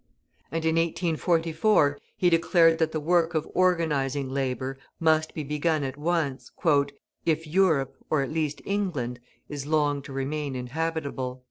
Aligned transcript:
And 0.51 0.65
in 0.65 0.77
1844 0.77 1.99
he 2.17 2.31
declared 2.31 2.79
that 2.79 2.91
the 2.91 2.99
work 2.99 3.35
of 3.35 3.47
organising 3.53 4.29
labour 4.31 4.79
must 4.99 5.35
be 5.35 5.43
begun 5.43 5.83
at 5.83 5.95
once 5.95 6.49
"if 7.27 7.45
Europe 7.45 7.97
or 8.09 8.23
at 8.23 8.31
least 8.31 8.63
England, 8.65 9.19
is 9.47 9.67
long 9.67 10.01
to 10.01 10.11
remain 10.11 10.55
inhabitable." 10.55 11.39